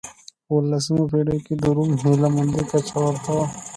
په 0.45 0.51
اولسمه 0.57 1.03
پېړۍ 1.11 1.39
کې 1.45 1.53
د 1.61 1.63
روم 1.77 1.91
هیله 2.01 2.29
مندۍ 2.35 2.63
کچه 2.71 2.95
ورته 3.03 3.31
و. 3.35 3.37